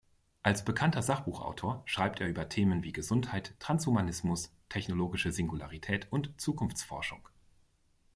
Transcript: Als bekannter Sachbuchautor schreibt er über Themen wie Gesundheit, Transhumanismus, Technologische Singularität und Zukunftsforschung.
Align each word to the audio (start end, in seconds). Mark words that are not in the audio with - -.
Als 0.41 0.65
bekannter 0.65 1.03
Sachbuchautor 1.03 1.83
schreibt 1.85 2.21
er 2.21 2.27
über 2.27 2.49
Themen 2.49 2.81
wie 2.83 2.91
Gesundheit, 2.91 3.53
Transhumanismus, 3.59 4.51
Technologische 4.67 5.31
Singularität 5.31 6.07
und 6.11 6.33
Zukunftsforschung. 6.41 7.29